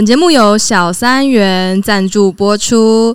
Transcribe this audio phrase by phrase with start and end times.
[0.00, 3.14] 本节目由小三元赞助播出。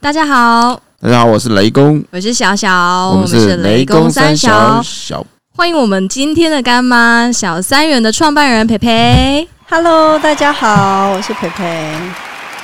[0.00, 5.24] 大家好，大家好，我是雷公，我是小小，我们是雷公三小小。
[5.54, 9.46] 欢迎我们今天的干妈小三元的创办人培培。
[9.70, 11.94] Hello，大家好，我是培培。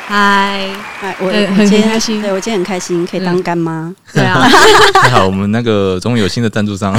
[0.08, 0.68] 嗨，
[0.98, 3.94] 嗨，我很开心，对我今天很开心，可以当干妈。
[4.12, 4.40] 对啊，
[5.00, 6.92] 还好我们那个终于有新的赞助商。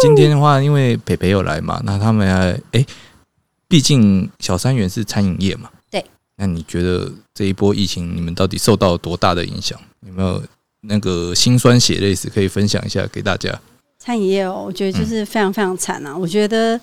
[0.00, 2.28] 今天的话，因为培培有来嘛，那他们
[2.72, 2.84] 哎，
[3.70, 5.70] 毕竟小三元是餐饮业嘛。
[5.90, 6.04] 对。
[6.36, 9.78] 那你觉得这一波疫情，你们到底受到多大的影响？
[10.06, 10.42] 有没有
[10.82, 13.58] 那个辛酸血泪史可以分享一下给大家？
[13.98, 16.16] 餐饮业哦，我觉得就是非常非常惨啊！
[16.16, 16.80] 我觉得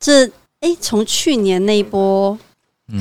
[0.00, 0.26] 这
[0.60, 2.36] 哎，从去年那一波。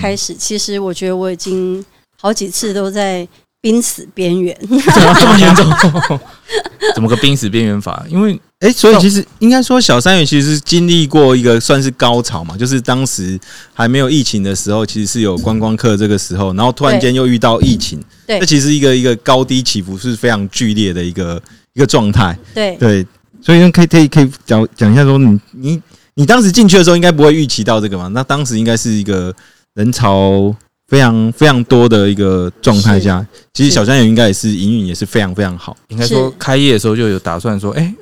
[0.01, 1.85] 开始，其实我觉得我已经
[2.19, 3.27] 好几次都在
[3.61, 6.19] 濒死边缘， 这么严重？
[6.95, 8.03] 怎么个濒死边缘法？
[8.09, 13.39] 因为哎，所以其实应该说，小三元其实经历过一个算是高潮嘛，就是当时
[13.73, 21.41] 还没有疫情的时候，其实是有观光客这个时候，然后突然间又遇到疫情，对，这其实一个一个高低起伏是非常剧烈的一个
[21.73, 23.05] 一个状态，对对，
[23.41, 25.81] 所以可以可以可以讲讲一下说，你你
[26.15, 28.07] 你当时进去的时候，应该不会预期到这个嘛？
[28.07, 29.33] 那当时应该是一个。
[29.75, 30.55] 人潮
[30.87, 35.75] 非常非常多的一个状态下，其实小三元应该也是营运也是非常非常好。
[35.89, 37.93] 应该说开业的时候就有打算说，哎，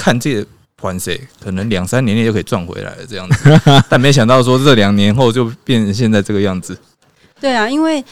[0.00, 0.46] 看这个
[0.78, 3.60] 盘势，可能两三年内就可以赚回来了这样子。
[3.90, 6.74] 但没想到说这两年后就变成现在这个样子。
[7.38, 8.02] 对啊，因为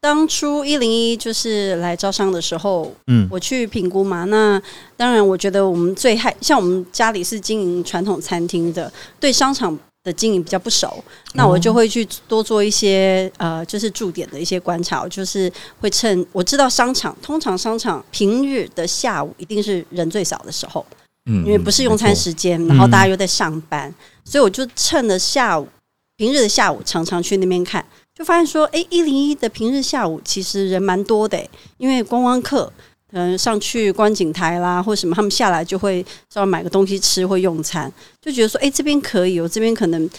[0.00, 4.24] 当初一零一就是来招商的时候，嗯，我去评估嘛。
[4.24, 4.60] 那
[4.96, 8.90] 当然，我觉得我们最害，像我们家里是经营传统餐厅的，
[9.20, 9.78] 对商场。
[10.06, 11.02] 的经营比较不熟，
[11.34, 20.86] 那我就会去多做一些呃，就是驻点的一些观察，就是会趁我知道商场通常商场平日的下午一定是人最少的时候，
[21.26, 23.92] 嗯，因为不是用餐时间，然后大家又在上班，
[24.24, 25.68] 所以我就趁着下午
[26.16, 27.84] 平日的下午常常去那边看，
[28.14, 31.46] 就发现说，哎，一零一的平日下午其实人蛮多的，
[31.78, 32.72] 因为观光客。
[33.12, 37.90] 嗯，上去观景台啦，或者什么，他们下来就会稍微买个东西吃或用餐，
[38.20, 40.10] 就觉得说，哎，这边可以，我这边可能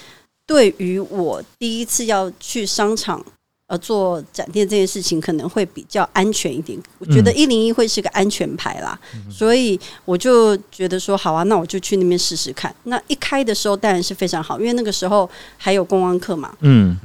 [0.47, 3.23] 对于我第一次要去商场。
[3.67, 6.79] 呃，做展店这件事情可能会比较安全一点。
[6.99, 8.97] 我觉得一零一会是个安全牌啦，
[9.29, 12.73] 所以我就觉得说好啊，那我就去那边试试看。
[12.83, 16.53] 那一开的时候当然是非常好，因为那个时候还有公安课嘛。
[16.61, 16.97] 嗯，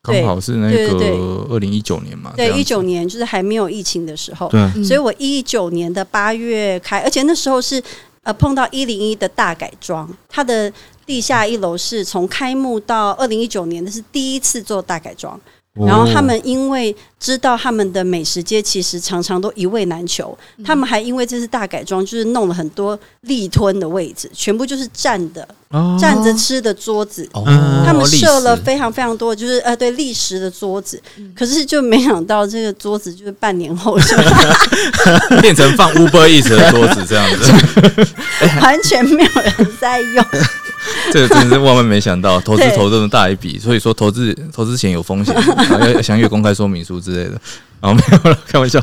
[0.00, 2.32] 刚好是那个二零一九年嘛。
[2.36, 4.48] 对，一九年就是还没有疫情的时候。
[4.48, 7.82] 对，所以我一九年的八月开，而且那时候是
[8.22, 10.72] 呃碰到一零一的大改装，它的
[11.04, 15.40] 地下一楼是从开幕到二零一九年的是第一次做大改装。
[15.84, 25.46] 然后他们因为知道他们的美食街其实常常都一味难求，他们还因为这次大改装，就是弄了很多立吞的位置，全部就是站的，
[26.00, 27.28] 站着吃的桌子。
[27.84, 31.02] 他们设了非常非常多，就是呃对立食的桌子。
[31.34, 34.16] 可是就没想到这个桌子就是半年后就
[35.42, 37.52] 变成放 Uber Eats 的桌子这样子，
[38.62, 40.24] 完全没有人在用。
[41.12, 45.34] 这个真是万万没想到， 投资投这么大一笔，所以说投资投资前有风险，
[45.94, 47.40] 要详阅公开说明书之类的。
[47.80, 48.82] 然后没有了，开玩笑。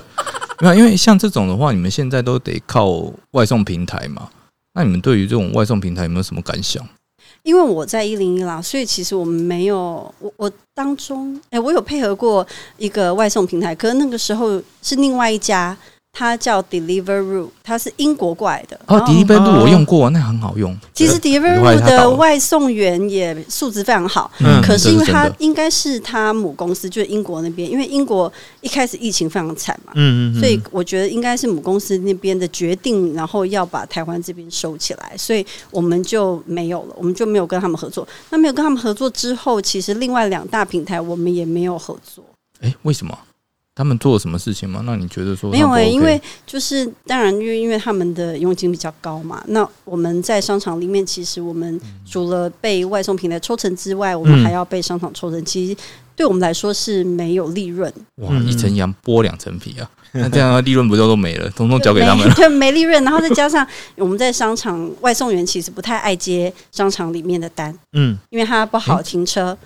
[0.59, 4.30] 没有，因为像这种的话，你们现在都得靠外送平台嘛。
[4.74, 6.84] 那你们对于这种外送平台有没有什么感想？
[7.44, 12.46] 因为我在一零一啦，所以其实我们没有我我当中，哎，我有配合过
[12.78, 15.75] 一个外送平台，可是那个时候是另外一家。
[16.16, 18.79] 它叫 Deliveroo，它是英国过来的。
[18.85, 20.78] 哦，Deliveroo 我用过，那很好用。
[20.94, 28.31] 其实 Deliveroo 的外送员也素质非常好，嗯，可是因为它应该是它母公司，就是英国那边，因为英国
[28.62, 38.07] 一开始疫情非常惨嘛，嗯嗯，所以我觉得应该是母公司那边的决定，然后要把台湾这边收起来，所以我们就没有了，我们就没有跟他们合作。
[38.30, 42.24] 那没有跟他们合作之后，其实另外两大平台我们也没有合作。
[42.62, 43.18] 哎，为什么？
[43.76, 44.84] 他们做了什么事情吗？
[44.86, 49.44] 那你觉得说没有诶，因为就是当然，因为因为他们的佣金比较高嘛。
[49.48, 55.44] 那我们在商场里面，其实我们除了被外送平台抽成之外，我们还要被商场抽成。
[55.44, 55.75] 其实
[56.16, 57.92] 对我们来说是没有利润。
[58.18, 59.90] 哇，一层羊剥两层皮啊！
[60.16, 61.50] 那这样利润不就都没了？
[61.50, 63.04] 统统交给他们， 对，没利润。
[63.04, 63.66] 然后再加上
[63.96, 69.58] 我们在商场外送员其实不太爱接商场里面的单，嗯，因为他不好停车。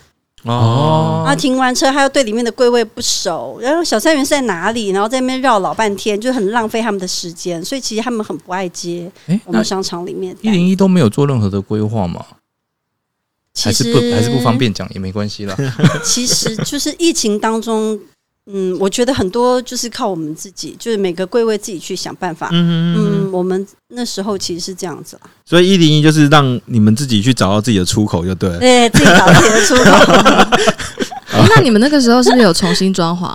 [0.43, 4.89] 哦，然后停完车，他又对里面的柜位不熟，然后小三元是在哪里？
[4.89, 9.11] 然后在那边绕老半天，就很浪费他们的时间，所以其实他们很不爱接。
[9.45, 12.23] 我们商场里面一零一都没有做任何的规划嘛？
[13.59, 15.57] 还是不还是不方便讲也没关系啦。
[16.03, 17.99] 其实 就是疫情当中
[18.49, 22.49] 嗯，我觉得很多就是靠我们自己，就是每个柜位自己去想办法。
[22.53, 25.29] 嗯嗯，我们那时候其实是这样子啦。
[25.45, 28.59] 所以一零一就是让你们自己去找到自己的出口就对了。
[28.59, 29.91] 对，自己找自己的出口。
[31.55, 33.25] 那你们那个时候是不是有重新装潢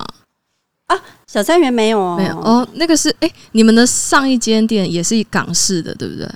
[0.87, 1.01] 啊？
[1.27, 2.67] 小三元没有哦，没有哦。
[2.75, 6.29] 那个是哎，你们的上一间店也是港式的，对不对？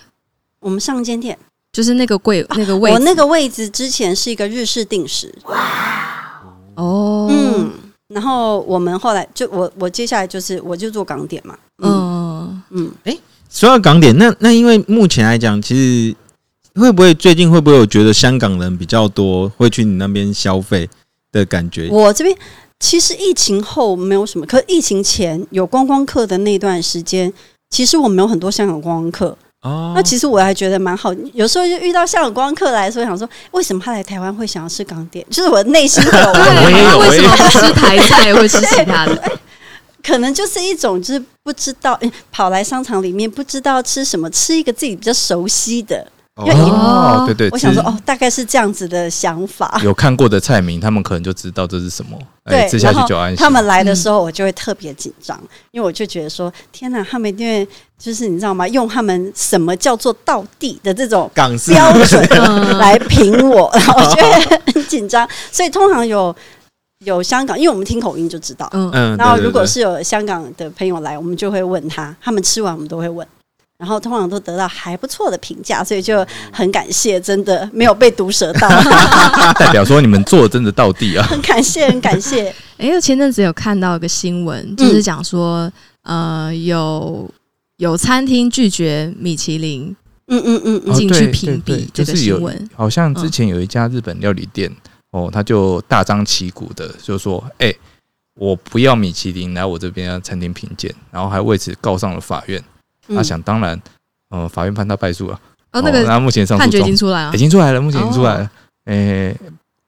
[0.60, 1.36] 我们上一间店
[1.72, 5.34] 就是那个柜那个位，我那个位置之前是一个日式定时。
[5.44, 6.42] 哇
[6.76, 7.70] 哦，嗯，
[8.08, 11.56] 然后我们后来就我我接下来就是我就做港点嘛。
[11.82, 13.16] 嗯嗯，哎，
[13.50, 16.14] 说到港点，那那因为目前来讲，其实
[16.80, 20.88] 会不会最近会不会有觉得香港人比较多会去你那边消费？
[21.32, 22.34] 的感觉，我这边
[22.80, 27.30] 其实疫情后没有什么，可疫情前有观光客的那段时间，
[27.68, 29.92] 其实我们有很多香港观光客哦。
[29.94, 35.24] 那其实我还觉得蛮好，有时候就遇到香港观光客来说，想说为什么他来台湾会想要吃港点？
[35.30, 39.32] 就是我内心 有，为什么不吃台菜，会吃其他的？
[40.02, 41.98] 可能就是一种就是不知道，
[42.30, 46.06] 跑来商场里面不知道吃什么，吃一个自己比较熟悉的。
[46.36, 49.80] 哦，对对，我想说哦，大概是这样子的想法。
[49.82, 52.18] 有看过的菜名，他们可能就知道这是什么。
[52.44, 53.36] 对，吃下去就安心。
[53.38, 55.40] 他们来的时候，我就会特别紧张，
[55.70, 57.66] 因为我就觉得说，天哪，他们因为
[57.98, 58.68] 就是你知道吗？
[58.68, 61.50] 用他们什么叫做道地的这种标
[62.04, 65.26] 准来评我， 然后我觉得很紧张。
[65.50, 66.36] 所以通常有
[67.06, 68.68] 有香港，因为我们听口音就知道。
[68.74, 69.16] 嗯嗯。
[69.16, 73.26] 然后如果是有香港的朋友来，我们就会问他，他们吃完我们都会问。
[73.78, 78.68] 然后通常都得到还不错的评价，所以就很感谢，真的没有被毒舌到，
[79.58, 81.24] 代表说你们做的真的到地啊！
[81.28, 82.48] 很感谢，很感谢。
[82.78, 85.70] 哎，我前阵子有看到一个新闻，就是讲说，
[86.02, 87.30] 呃，有
[87.76, 89.94] 有餐厅拒绝米其林，
[90.28, 92.70] 嗯嗯嗯，进去评比这个新闻。
[92.74, 94.74] 好像之前有一家日本料理店，
[95.10, 97.74] 哦，他就大张旗鼓的就说，哎，
[98.38, 102.62] 我不要米其林来我这边餐厅评鉴，然后还为此告上了法院。
[103.08, 103.80] 他想当然，
[104.28, 105.40] 呃，法院判他败诉了。
[105.72, 108.50] 哦，那个，那目前上判决已经出来了，已经出来了，目前已经出来了。
[108.86, 109.36] 诶，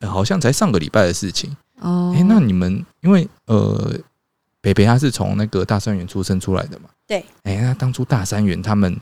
[0.01, 1.57] 好像才上个礼拜的事情。
[1.81, 3.95] 哦，哎，那你们因为呃，
[4.61, 6.91] 北北他是从那个大三元出生出来的嘛？
[7.07, 7.25] 对。
[7.45, 8.95] 哎，那当初大三元他们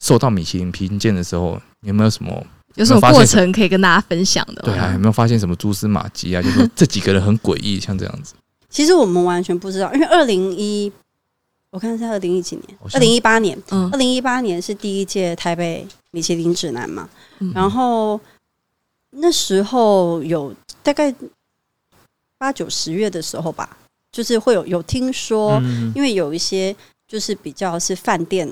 [0.00, 2.44] 受到米其林评鉴的时候，有没有什么
[2.74, 4.62] 有什么过程可以跟大家分享的？
[4.62, 6.42] 对啊，有没有发现什么蛛丝马迹啊？
[6.42, 8.34] 就是这几个人很诡异，像这样子。
[8.68, 10.92] 其实我们完全不知道，因为二零一。
[11.74, 13.60] 我看是二零一几年，二零一八年，
[13.90, 17.08] 二零一八年是第一届台北米其林指南嘛，
[17.52, 18.18] 然后
[19.10, 20.54] 那时候有
[20.84, 21.12] 大概
[22.38, 23.76] 八九十月的时候吧，
[24.12, 25.60] 就是会有有听说，
[25.96, 26.74] 因为有一些
[27.08, 28.48] 就是比较是饭店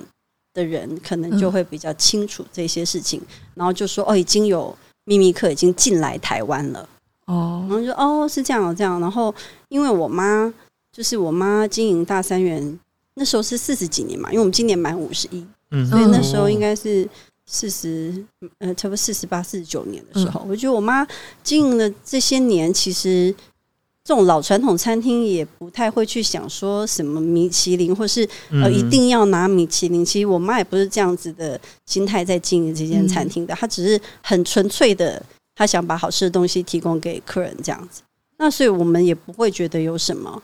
[0.53, 3.23] 的人，可能就会比较清楚这些事情，
[3.55, 6.89] 然后就说哦，已经有秘密客已经进来台湾了，
[7.27, 9.33] 哦，然后就哦是这样这样，然后
[9.69, 10.53] 因为我妈
[10.91, 12.77] 就是我妈经营大三元。
[13.15, 15.45] 那时候是四十几年嘛，因为我们今年满五十一，
[15.91, 17.07] 所以那时候应该是
[17.45, 18.25] 四十，
[18.59, 20.45] 呃，差不多四十八、四十九年的时候。
[20.49, 21.07] 我觉得我妈
[21.43, 23.35] 经营了这些年，其实
[24.03, 30.03] 这种老传统餐厅也不太会去想说什么米其林，或是呃一定要拿米其林。
[30.03, 35.23] 其实我妈也不是这样子的心态在经营这间餐厅的，她只是很纯粹的，
[35.55, 38.01] 她想把好吃的东西提供给客人这样子。
[38.39, 40.43] 那所以我们也不会觉得有什么。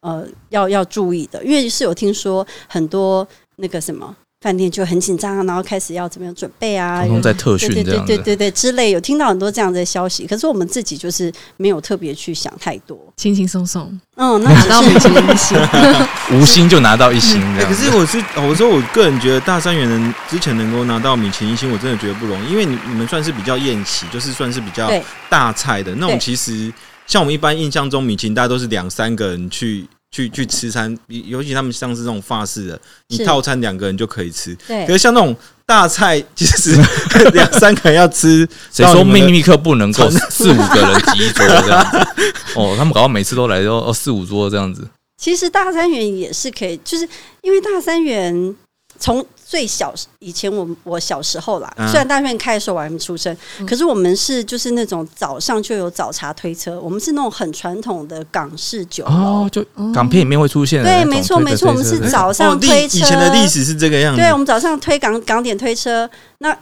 [0.00, 3.26] 呃，要要注意的，因为是有听说很多
[3.56, 7.04] 那个什么饭店就很紧张，然后开始要怎么样准备啊？
[7.22, 10.26] 在特训对对对对对之类，有听到很多这样的消息。
[10.26, 14.00] 可是我们自己就是没有特别去想太多，轻轻松松。
[14.16, 15.58] 嗯，拿到米其林一星，
[16.32, 17.38] 无心就拿到一星。
[17.58, 24.90] 可是我是我说，我个人觉得大三元人之前能够拿到米其林一星，我真的觉得不容易，因为你你们算是比较宴席，就是算是比较
[25.28, 26.72] 大菜的那种，其实。
[27.10, 34.54] 像我们一般印象中，米其林大家都是两三个人去去去吃餐，尤其他们像是这种法式的，你套餐两个人就可以吃。
[34.68, 35.34] 对，可是像那种
[35.66, 36.80] 大菜，其实
[37.34, 42.06] 两三个人要吃， 谁说秘密客不能够 四五个人挤一桌这样？
[42.54, 44.86] 哦，他们搞到每次都来都哦四五桌这样子。
[45.20, 47.08] 其实大三元也是可以，就是
[47.42, 48.54] 因为大三元。
[48.98, 59.60] 从最小以前，我我小时候啦，虽然大院开的时候我还没出生，可是我们是就是那种早上就有早茶推车，我们是那种很传统的港式酒哦，就
[59.92, 60.84] 港片里面会出现。
[60.84, 62.98] 对，没错没错，我们是早上推车。
[62.98, 64.20] 以前的历史是这个样子。
[64.20, 66.56] 对，我们早上推港港点推车，那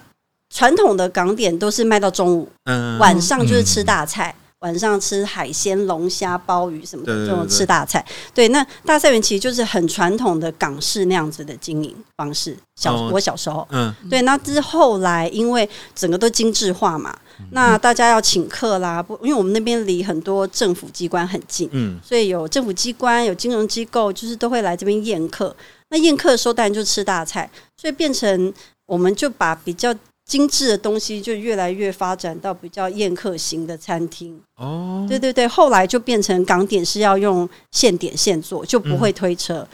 [0.55, 4.35] 传统的港点都是卖到中午，嗯晚上就是吃大菜。
[4.61, 8.05] 晚上吃海鲜、龙虾、鲍鱼什么的这种吃大菜。
[8.35, 12.57] 对，那大菜园其实就是很传统的港式那样子的经营方式。
[12.75, 17.17] 小我小时候，嗯，对，那之后来因为整个都精致化嘛，
[17.53, 25.55] 那大家要请客啦，不，因为我们那边离很多政府机关很近，嗯，所以有政府机关、有金融机构，就是都会来这边宴客。
[25.91, 28.53] 那宴客的时候当然就吃大菜，所以变成
[28.87, 29.95] 我们就把比较。
[30.29, 39.67] 精致的东西就越来越发展到比较宴客型的餐厅哦，对对对，后来就变成港点是要用现点现做，就不会推车。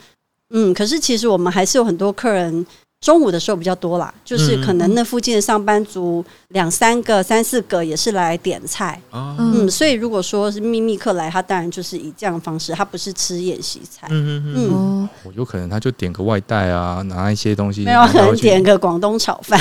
[0.51, 2.65] 嗯，可是其实我们还是有很多客人。
[3.01, 19.59] 中午的时候比较多啦，就是可能那附近的上班族两三个、三四个也是来点菜，嗯，所以如果说是秘密客来，他当然就是以这样的方式，他不是吃宴席菜，嗯嗯嗯，我有可能他就点个外带啊，拿一些东西，没有可能点个广东炒饭，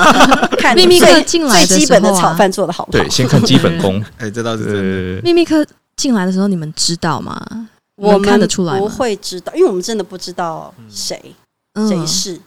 [0.58, 5.22] 看秘密客进来最基本的炒饭做的好， 对，先看基本功， 哎，这倒是真的。
[5.22, 5.64] 秘密客
[5.96, 7.40] 进来的时候，你们知道吗？
[7.96, 11.34] 我们看得出来不会知道，因为我们真的不知道谁
[11.88, 12.38] 谁是。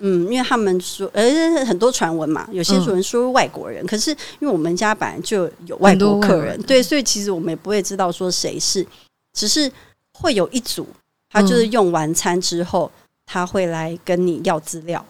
[0.00, 8.86] 嗯，因为他们说，呃，很多传闻嘛，有些人说外国人，可是因为我们家本来就有外国客人，对，所以其实我们也不会知道说谁是，
[9.32, 9.70] 只是
[10.12, 10.86] 会有一组，
[11.30, 12.90] 他就是用完餐之后，
[13.26, 15.04] 他会来跟你要资料，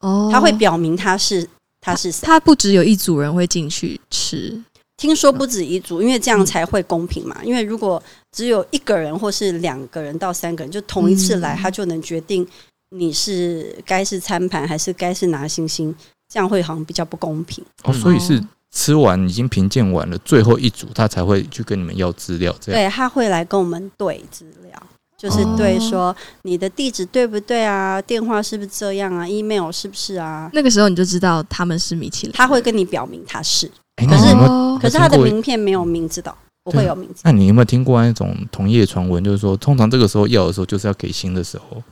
[0.00, 1.48] 哦，他会表明他是
[1.80, 4.62] 他是谁，他不只有一组人会进去吃，
[4.96, 12.46] 听说不止一组，因为这样才会公平嘛，因为如果只有一个人或是两个人到三个人，就同一次来，他就能决定。
[12.92, 15.94] 你是该是餐盘还是该是拿星星？
[16.28, 17.92] 这样会好像比较不公平哦。
[17.92, 22.54] 所以是吃完已经评鉴完了，最后一组他才会去跟你们要资料。
[22.60, 24.82] 这样对，他会来跟我们对资料，
[25.18, 28.00] 就是对说你的地址对不对啊？
[28.00, 30.50] 电话是不是这样啊？email 是不是啊？
[30.54, 34.34] 那个时候你就知道他们是米其林，他会跟你表明他是，可是
[34.80, 36.34] 可是他的名片没有名字的，
[36.64, 37.20] 不会有名字。
[37.24, 39.22] 那你有没有听过那种同业传闻？
[39.22, 41.82] 就是说，通常这个时候要的时候，就是要给薪的时候。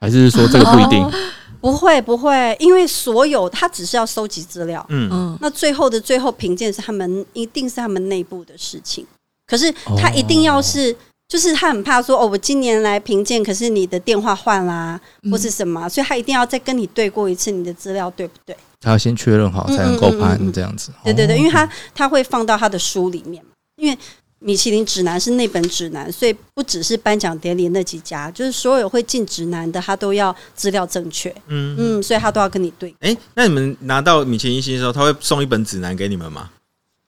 [0.00, 1.10] 还是说这个不一定？
[1.60, 9.04] 不会不会，因为所有他只是要收集资料，嗯嗯，那最后的最后评鉴是他们一定是他们内部的事情。
[9.44, 10.94] 可是他一定要是，
[11.26, 15.00] 就是他很怕说哦，我今年来评鉴，可是你的电话换啦，
[15.32, 18.56] 或是什么，所以他一定要再跟你对过一次你的资料对不对？
[18.80, 20.92] 他要先确认好才能够判这样子。
[21.02, 23.98] 对对对，因为他他会放到他的书里面嘛，因为。
[24.40, 31.28] 米其林指南是那本指南，所以不只是颁奖典礼那几家，就是所有会进指南的，他都要资料正确。
[31.48, 32.94] 嗯嗯，所以他都要跟你对。
[33.00, 36.50] 哎，那你们拿到米其林星的时候，他会送一本指南给你们吗？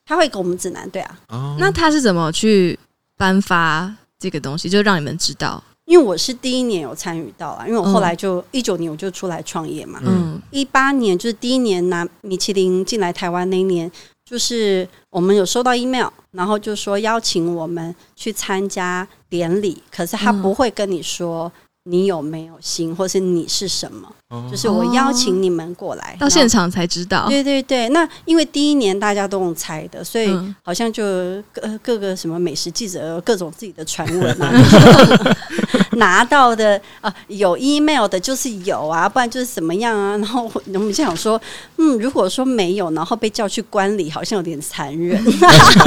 [0.05, 1.19] 他会给我们指南，对啊。
[1.29, 2.77] 哦，那他是怎么去
[3.17, 5.63] 颁发这个东西，就让你们知道？
[5.85, 10.01] 因为我是第一年有参与到啊，因为我后来就一九年我就出来创业嘛。
[10.05, 13.91] 嗯，一八年就是第一年拿米其林进来台湾那一年。
[14.31, 21.51] 就是我们有收到 email，然后就说邀请我们去参加典礼，可是他不会跟你说
[21.83, 24.09] 你有没有心，或是你是什么。
[24.49, 27.27] 就是我邀请你们过来到现场才知道。
[27.29, 30.33] 对对对，那因为第一年大家都用猜的，所以
[30.63, 31.03] 好像就
[31.53, 34.53] 各各个什么美食记者各种自己的传闻啊，
[36.01, 40.17] 拿到的啊有 email 的就是有啊，不然就是怎么样啊。
[40.19, 41.41] 然后我们就想说，
[41.77, 45.23] 嗯，如果说没有，然后被叫去观礼，好像有点残忍。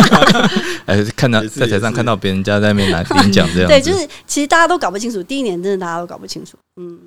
[0.85, 6.97] 哎，看到在台上看到别人家在那边拿领奖这样，对，就是其实大家都搞不清楚，第一年真的大家都搞不清楚，嗯。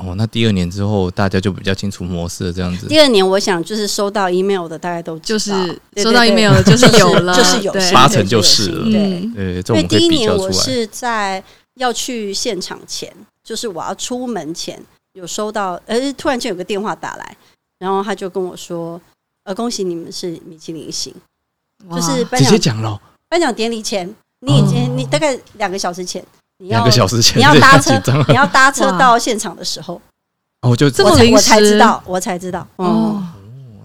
[0.00, 2.86] 哦，那第二年之后，大家就比较清楚模式这样子。
[2.86, 5.50] 第二年，我想就是收到 email 的，大家都就是
[5.96, 8.84] 收到 email 的，就是有了， 就是有八成就是了。
[8.84, 11.42] 对，因为第一年我是在
[11.78, 14.80] 要去现场前，就是我要出门前
[15.14, 17.36] 有收到，呃，突然间有个电话打来，
[17.78, 19.00] 然后他就跟我说
[19.44, 21.14] ：“呃，恭喜你们是米其林星。”
[21.90, 26.24] 就是直接讲了颁奖典礼前，你已经你大概两个小时前。
[26.58, 30.02] 两个小时前，你要搭车，你要搭车到现场的时候，
[30.62, 33.22] 哦，就这么我才知道，我才知道，哦，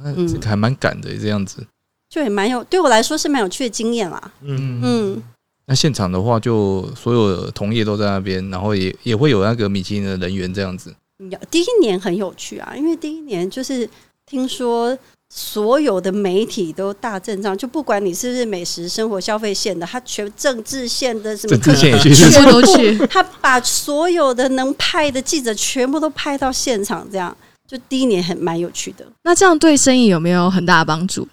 [0.02, 1.64] 那还蛮赶的这样子，
[2.10, 4.32] 就也蛮有，对我来说是蛮有趣的经验啦。
[4.42, 4.82] 嗯。
[4.84, 5.24] 嗯，
[5.66, 10.94] 那现场的话，就所有同业都在那边，然后也也会有那个米其林的人员这样子。
[11.30, 13.90] 有第一年很有趣啊，因为第一年就是
[14.26, 14.98] 听说。
[15.36, 22.96] 所有的媒体都大阵仗，就不管你是不是美食生活消费线的，他全政治线的什么，政治线全部都去。
[23.08, 27.36] 他把所有的能派的记者全部都派到现场，这样
[27.68, 29.04] 就第一年很蛮有趣的。
[29.24, 31.28] 那这样对生意有没有很大的帮助？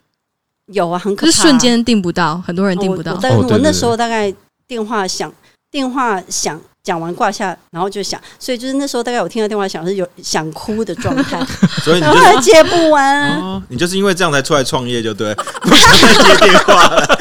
[0.73, 3.19] 有啊，很可怕，瞬间订不到，很多人订不到。
[3.21, 4.33] 但是我那时候大概
[4.67, 5.33] 电话响，
[5.71, 11.45] 电话响讲完挂下，然后就想，所以就是那时候大概我听到电话响是有想哭的状态，
[11.83, 13.37] 所以你就接不完。
[13.39, 17.19] 哦，你就是因为这样才出来创业，就对， 不想再接电话了。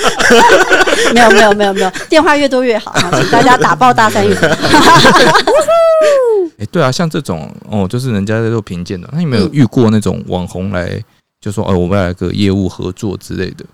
[1.13, 4.37] 没有没有没有没有，电话越多越好，请大家打爆大三元。
[6.57, 11.01] 哎，对啊，像这种哦，就是人家在做评鉴的，那有没有遇过那种网红来
[11.39, 13.65] 就说哦，我们来个业务合作之类的？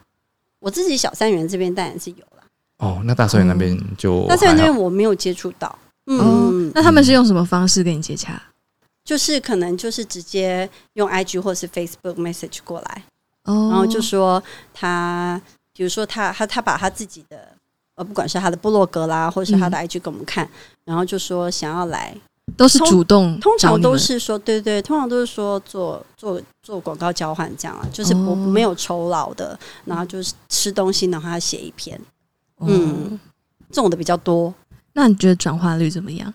[0.60, 2.44] 我自己小三元这边当然是有了。
[2.78, 5.78] 哦，那大三元那边就大三元那边我没有接触到。
[6.08, 8.42] 嗯，那他们是用什么方式跟你接洽？
[9.04, 13.04] 就是可能就是直接用 IG 或是 Facebook message 过来，
[13.44, 14.42] 然后就说
[14.74, 15.40] 他，
[15.74, 17.50] 比如说他他他把他自己的
[17.96, 20.50] 呃，不管是他的部落格啦，或者是他的 IG 给我们看，
[20.84, 22.16] 然后就说想要来，
[22.58, 32.00] 都是主动，通常都是说对对，通常都是说做做做广告交换这样啊，就是不没有酬劳的，然后就是吃东西，然后他写一篇，
[32.62, 33.20] 嗯，
[33.70, 34.52] 这种的比较多。
[34.94, 36.34] 那你觉得转化率怎么样？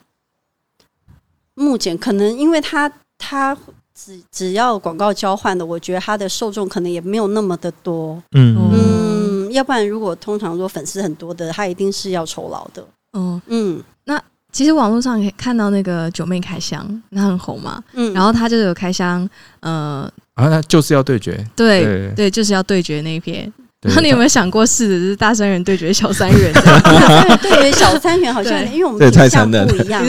[1.55, 3.57] 目前可能因为他他
[3.93, 8.23] 只只要广告交换的，我觉得他的受众可能也没有那么的多。
[8.31, 12.87] 嗯嗯，要不然如果通常说粉丝很多的，他一定是要酬劳的。
[13.15, 14.23] 嗯嗯，那
[14.53, 17.83] 其实网络上可以看到那个九妹开箱，那很红嘛。
[17.95, 19.29] 嗯，然后她就有开箱，
[19.61, 23.53] 呃，啊，那就是要对决，对对，就是要对决那一篇。
[23.83, 26.53] 然后你有没有想过，试的是大三元对决小三元？
[27.41, 30.05] 对决小三元好像，因为我们品相不一样。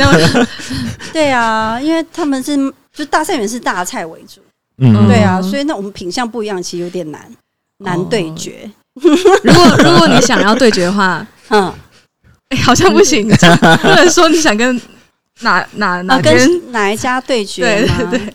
[1.14, 2.58] 对 啊，因为他们是
[2.94, 4.42] 就大三元是大菜为主，
[4.80, 7.22] 嗯，对啊，所以那我们品相不一样，其实有点难
[7.78, 8.70] 难对决。
[8.96, 11.74] 如果如果你想要对决的话， 嗯，
[12.52, 13.28] 哎，好像不行，
[13.82, 14.80] 不能说你想跟
[15.42, 18.34] 哪哪哪跟哪一家对决，对对对。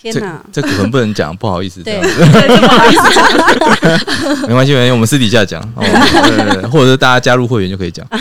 [0.00, 1.82] 天哪，这可能不能讲，不好意思。
[1.82, 5.60] 对， 不好意思， 没关系，没关系，我们私底下讲，
[6.70, 8.06] 或者是大家加入会员就可以讲。
[8.12, 8.18] 哦，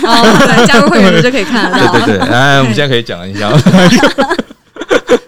[0.48, 1.78] 对，加入会员就可以看了。
[1.92, 3.52] 对对对，哎，我们现在可以讲一下。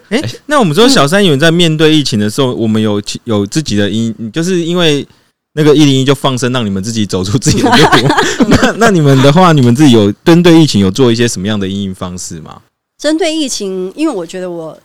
[0.09, 5.07] 哎，那我们说小三元在面对疫情的时候，我们有有自己的因，就是因为
[5.53, 8.07] 那个一零一就放生，让你们自己走出自己的路。
[8.49, 12.61] 那那你们的话，你们自己有针对疫情有做一些什么样的应应方式吗？
[12.97, 14.77] 针对疫情，因为我觉得我。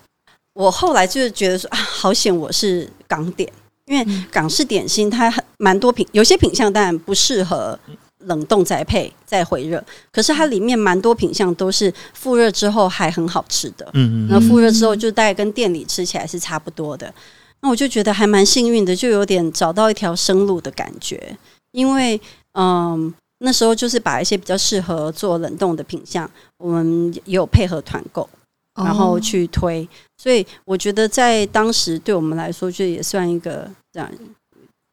[0.54, 3.52] 我后来就是觉得说啊，好险我是港点，
[3.86, 7.76] 因为港式点心它很蛮多品，有些品相当然不适合
[8.26, 13.84] 冷冻再配再回热，可是它里面蛮多品相都是复热之后还很好吃的。
[13.94, 17.12] 嗯嗯，那复热之后就大概跟店里吃起来是差不多的。
[17.64, 21.34] 那我就觉得还蛮幸运的，就有点找到一条生路的感觉。
[21.72, 22.20] 因为
[22.52, 28.28] 嗯，那时候就是把一些比较适合做冷冻的品相，我们也有配合团购。
[28.74, 34.10] 然后去推，所以我觉得在当时对我们来说，就也算一个这样，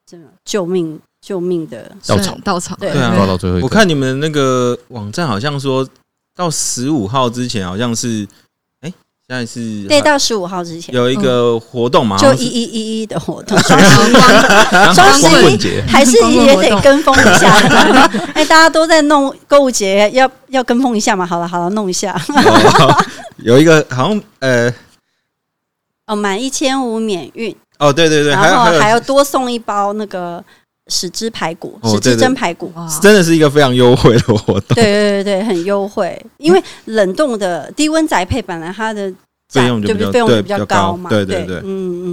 [0.10, 2.74] 真的救命救命的稻草稻草。
[2.78, 5.86] 对啊，到最后我看你们那个网站好像说
[6.34, 8.26] 到十五号之前，好像是。
[9.32, 14.14] 现在是对，到十五号之前有一个活动嘛，就一一一一的活动，双十一，
[14.94, 15.26] 双十
[15.70, 17.50] 一还是也得跟风一下。
[18.36, 21.26] 哎，大家都在弄购物节，要要跟风一下嘛？
[21.26, 22.14] 好了好了，弄一下。
[23.38, 24.70] 有一个好像呃，
[26.08, 27.56] 哦，满一千五免运。
[27.80, 30.44] 哦，对对对，然后还要多送一包那个。
[30.88, 32.70] 十只排骨，十只蒸排骨，
[33.02, 34.76] 真的是一个非常优惠的活动。
[34.76, 39.10] 对对对对，很优惠，因为冷冻的低温宅配本来它的
[39.52, 41.10] 费用就费用比较高嘛。
[41.10, 41.64] 对对对，嗯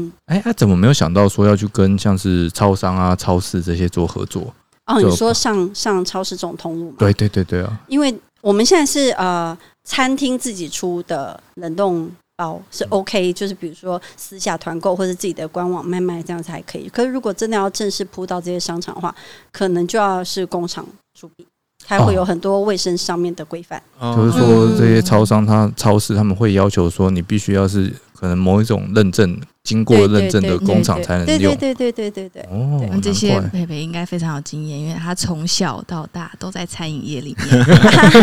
[0.07, 0.13] 嗯。
[0.27, 4.53] 哎，他怎么没有想到说要去跟像是超商啊、超市这些做合作？
[4.87, 6.97] 哦，你说上上超市这种通路吗？
[6.99, 12.11] 对对对对啊，因为我们现在是呃餐厅自己出的冷冻。
[12.41, 16.89] 包是 OK，就是比如说私下团购或者自己的官网卖卖这样子还可以。
[16.89, 19.13] 可是如果真的要正式铺到这些商场的话，
[19.51, 20.87] 可能就要是工厂
[21.19, 21.45] 出品，
[21.87, 23.83] 还会有很多卫生上面的规范。
[24.01, 31.57] 就是说这些超商、它超市他们会要求说，你必须要是可能某一种认证经过认证的工厂才能用。
[31.57, 32.43] 对对对对对对。
[32.51, 37.65] 哦，这些佩佩应该非常有经验，因为他从小到大都在餐饮业里面。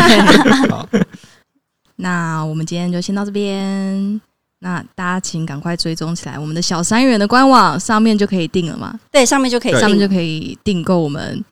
[0.70, 0.88] 好。
[1.96, 4.20] 那我们今天就先到这边。
[4.60, 8.98] 那大家请赶快追踪起来，我们的小三元的官网上面就可以订了嘛？
[9.12, 11.44] 对，上面就可以，上面就可以订购我们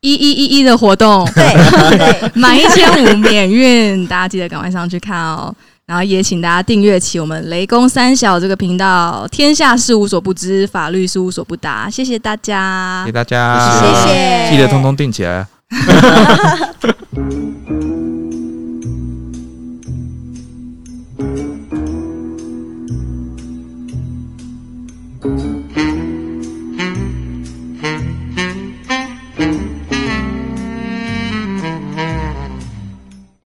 [0.00, 1.28] 一一一一的活动。
[1.34, 5.54] 对，满一千五免运，大家记得赶快上去看哦。
[5.86, 11.88] 然后也请大家订阅起我们雷公三小这个频道，天下事无所不知，法律事无所不答。
[11.88, 15.46] 谢谢大家，谢谢大家，谢谢，记得通通订起来。